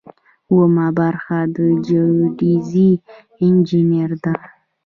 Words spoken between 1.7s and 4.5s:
جیوډیزي انجنیری ده.